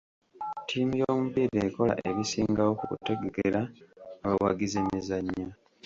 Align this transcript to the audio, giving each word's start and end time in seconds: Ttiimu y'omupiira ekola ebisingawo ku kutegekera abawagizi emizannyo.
Ttiimu 0.59 0.93
y'omupiira 1.01 1.57
ekola 1.67 1.93
ebisingawo 2.09 2.71
ku 2.79 2.83
kutegekera 2.91 3.61
abawagizi 4.25 4.75
emizannyo. 4.83 5.47